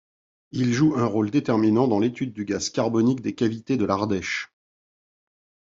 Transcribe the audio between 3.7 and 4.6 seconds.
de l'Ardèche.